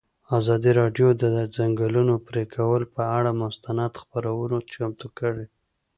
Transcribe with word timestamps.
ازادي 0.39 0.71
راډیو 0.81 1.07
د 1.21 1.23
د 1.35 1.37
ځنګلونو 1.57 2.13
پرېکول 2.27 2.81
پر 2.93 3.03
اړه 3.17 3.31
مستند 3.41 3.93
خپرونه 4.03 4.57
چمتو 4.71 5.07
کړې. 5.19 5.45